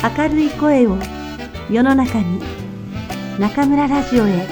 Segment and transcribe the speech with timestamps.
[0.00, 0.96] 明るい声を
[1.68, 2.40] 世の中に
[3.36, 4.46] 中村ラジオへ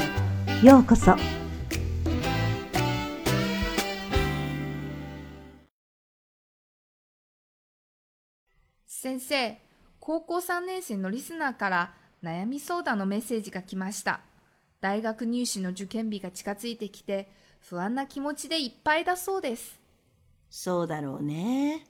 [0.60, 1.14] ようこそ。
[8.88, 9.56] 先生
[10.00, 11.94] 高校3年生のリスナーから
[12.24, 14.22] 悩み相談のメッセージが来ました。
[14.80, 19.78] 大学入試の受験日が近づいてきて不安な気持ちでいっぱいだそうです。
[20.50, 21.86] そうだろうね。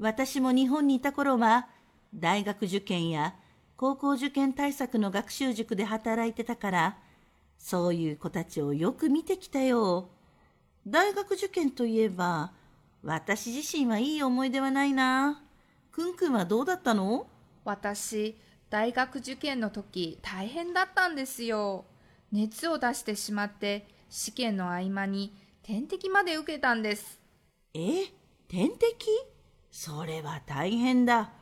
[0.00, 1.68] 私も日本にいた頃は、
[2.14, 3.34] 大学受験や
[3.76, 6.98] 高校受験対策の学習塾で働いてたから、
[7.58, 10.10] そういう子たちをよく見てきたよ。
[10.86, 12.52] 大学受験といえば、
[13.02, 15.42] 私自身はいい思い出はないな。
[15.92, 17.26] くんくんはどうだったの？
[17.64, 18.36] 私
[18.70, 21.84] 大学受験の時大変だったんですよ
[22.32, 25.32] 熱を出してしまって試験の合間に
[25.62, 27.20] 点滴まで受けたんです
[27.74, 28.06] え？
[28.48, 28.94] 点滴？
[29.70, 31.32] それは大変だ。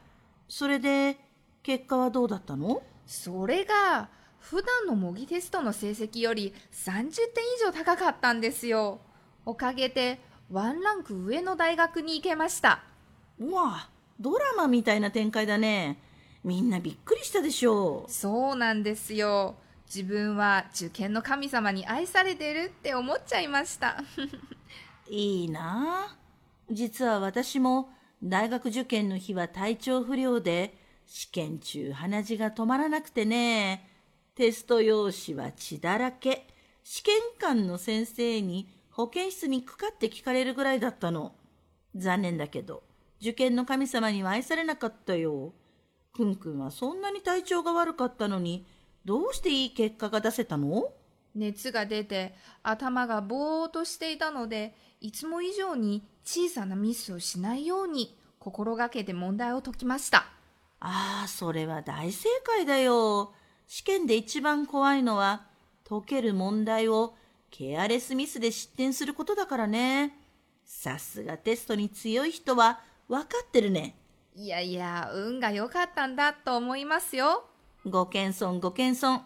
[0.49, 1.19] それで、
[1.63, 2.83] 結果はどうだったの？
[3.07, 7.11] それが普段の模擬テストの成績より30点以
[7.65, 9.01] 上高かったんですよ。
[9.47, 12.83] おかげでワンランク上の大学に行けました。
[13.39, 13.89] うわ、
[14.21, 15.99] ドラマみたいな展開だね。
[16.45, 18.11] みんなびっくりしたでしょう。
[18.11, 19.55] そうなんですよ。
[19.87, 23.97] 自分は受験の神様に愛されてるって思っちゃいました。
[25.09, 26.07] いいな。
[26.11, 26.17] あ
[26.71, 27.91] 実は私も
[28.25, 33.87] 大学受験の日は体調不良で試験中鼻血が止まらなくてね。
[34.35, 36.47] テスト用紙は血だらけ。
[36.83, 41.35] 試験官の先生に保健室に行くかって聞かれるぐらいだったの。
[41.95, 42.83] 残念だけど
[43.21, 45.53] 受験の神様には愛されなかったよ。
[46.15, 48.65] くんくんはそんなに体調が悪かったのに
[49.05, 50.93] どうしていい結果が出せたの？
[51.35, 60.27] 熱が出て頭がぼーっとしていたのでいつも以上に小さなミスをしないように心がけて問題を解きました
[60.87, 63.33] ああ、それは大正解だよ。
[63.67, 65.47] 試験で一番怖いのは、
[65.89, 67.15] 解ける問題を
[67.51, 70.15] ケアレスミスで失点することだからね。
[70.67, 73.97] さすがテストに強い人は分かってるね。
[74.35, 77.45] いやいや運が良かったんだと思いますよ
[77.87, 79.21] ご謙遜ご謙遜。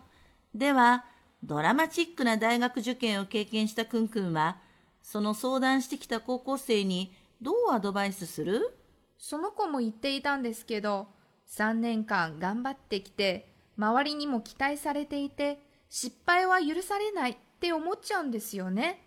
[0.55, 1.05] では、
[1.43, 4.59] ドラマチックな大学受験を経験したくんくんは、
[5.03, 8.77] その相談してきた高校生にどうアドバイスする？
[9.17, 11.09] その子も言っていたんですけど
[11.49, 19.05] 3年間頑張ってきて周りにも期待されていて失敗は許されないって思っちゃうんですよね。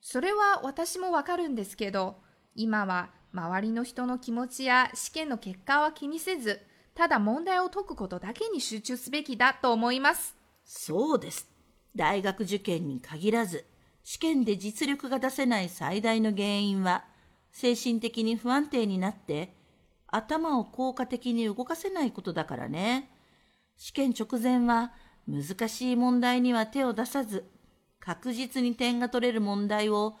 [0.00, 2.16] それは私もわかるんですけど
[2.54, 6.60] 今は周りの人の気持ちや試験の結果は気にせず
[6.94, 10.36] ただ問題を解くことだけに集中すべきだと思います。
[10.64, 11.51] そうです。
[11.94, 13.64] 大学受験に限らず、
[14.02, 17.04] 試験で実力が出せない最大の原因は、
[17.52, 19.54] 精神的に不安定になって、
[20.08, 23.10] 頭を効果的に動かせないことだからね。
[23.76, 24.92] 試験直前は、
[25.28, 27.50] 難しい問題には手を出さず、
[28.00, 30.16] 確実に点が取れる問題を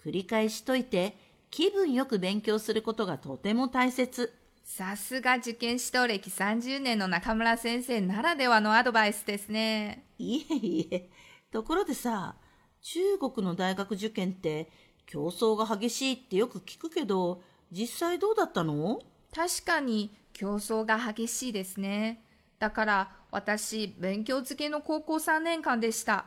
[0.00, 1.16] 繰り返し解いて、
[1.50, 4.32] 気分よく勉強することがとても大切。
[4.64, 11.10] さすが受験指導歴30年の中村先生ならではのアドバイスですねいえいえ。
[11.52, 12.34] ところでさ、
[12.80, 14.70] 中国の大学受験って
[15.06, 19.00] 競争が激しいってよく聞くけど、実際どうだったの？
[19.32, 22.24] 確かに競争が激しいですね。
[22.58, 26.26] だから私、勉強漬けの高校3年間でした。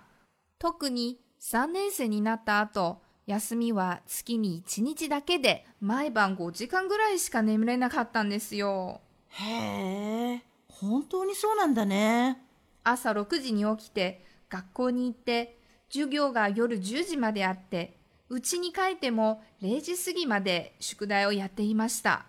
[0.60, 9.02] 特に3年生になった後、休みは月に1日だけで毎晩5時間ぐらいしか眠れなかったんですよ。
[9.28, 12.42] へえ、本当にそうなんだね。
[12.86, 17.98] 朝6時に起きて学校に行って授業が夜10時まであって
[18.30, 22.26] 家に帰っても0時過ぎまで宿題をやっていました。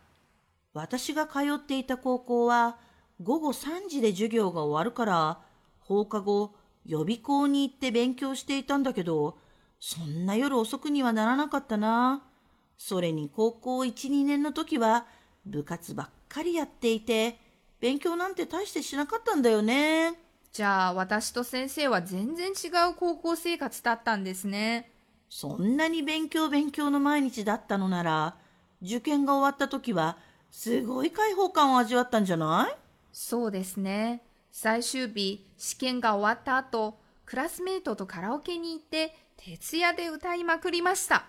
[0.74, 2.76] 私が通っていた高校は
[3.22, 5.40] 午後3時で授業が終わるから、
[5.78, 6.54] 放課後
[6.84, 9.38] 予備校に行って勉強していたんだけど、
[9.80, 12.22] そんな夜遅くにはならなかったな。
[12.76, 15.06] それに高校1、2年の時は
[15.46, 17.38] 部活ばっかりやっていて、
[17.80, 20.14] 勉強なんて大してしなかったんだよね。
[20.52, 24.90] じゃあ私と先生は全然違う高校生活だったんですね。
[25.28, 28.36] そんなに勉強勉強の毎日だったのなら、
[28.82, 30.16] 受験が終わった時は
[30.50, 32.76] すごい解放感を味わったんじゃない？
[33.12, 34.22] そうですね。
[34.50, 41.26] 最終日、試験が終わった後、クラスメートとカラオケに行って徹夜で歌いまくりました。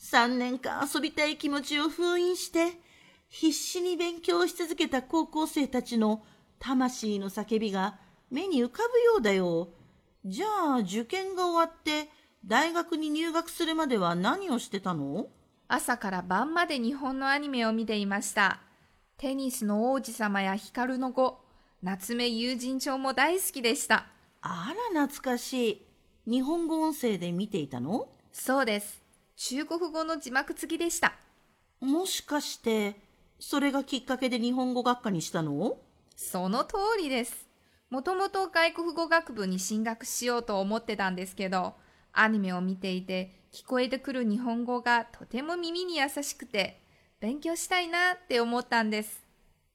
[0.00, 2.80] 3年間遊びたい気持ちを封印して、
[3.28, 6.24] 必死に勉強し続けた高校生たちの
[6.58, 7.98] 魂の叫びが
[8.30, 9.68] 目に浮かぶようだよ。
[10.24, 12.08] じゃあ受験が終わって
[12.42, 15.26] 大学に入学するまでは何をしてたの？
[15.68, 18.62] 朝から晩まで日本のアニメを見ていました。
[19.18, 21.44] テニスの王子様や光の子、
[21.82, 24.06] 夏目友人帳も大好きでした。
[24.42, 25.86] あら懐かしい。
[26.30, 28.08] 日本語音声で見ていたの？
[28.32, 29.02] そうです。
[29.36, 31.14] 中国語の字幕付きでした。
[31.80, 32.96] もしかして、
[33.38, 35.78] それがきっかけで日本語学科にしたの？
[36.16, 37.46] その通りです。
[37.90, 41.74] もともと外国語学部に進学しようと思ってたんですけど、
[42.12, 46.80] アニメを見ていて聞こえてくる日本語がとても耳に優しくて、
[47.20, 49.24] 勉強したいなって思ったんです。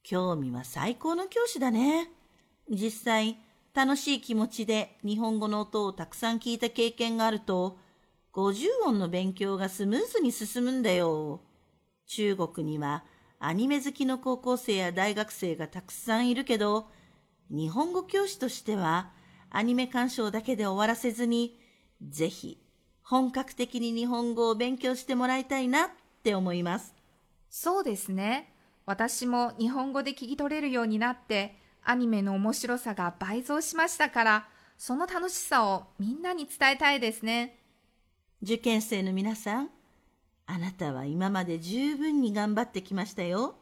[0.03, 2.09] 興味は最高の教師だね。
[2.69, 3.37] 実際、
[3.73, 7.77] 楽しい気持ちで日本語の音をたくさん聞いた経験があると、
[8.33, 11.41] 50音の勉強がスムーズに進むんだよ。
[12.05, 13.05] 中国には
[13.39, 16.89] アニメ好きの高校生や大学生がたくさんいるけど、
[17.49, 19.11] 日本語教師としては
[19.49, 21.59] アニメ鑑賞だけで終わらせずに、
[22.01, 22.61] ぜひ
[23.03, 25.89] 本格的に日本語を勉強してもらいたいなっ
[26.23, 26.93] て思います。
[27.49, 28.53] そうですね。
[28.85, 34.47] 私も日本語で聞き取れるようになって、アニメの面白さが倍増しましたから、
[34.77, 37.59] その楽しさをみんなに伝えたいですね。
[38.41, 39.69] 受験生の皆さん、
[40.47, 43.55] あなたは今まで十分に頑張ってきましたよ。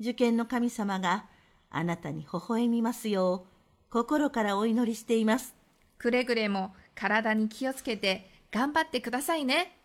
[0.00, 1.26] 受験の神様が
[1.70, 3.46] あなたに微笑みますよ
[3.90, 5.54] う、心からお祈りしています。
[5.98, 9.76] くれぐれも体に気をつけて頑張ってくださいね。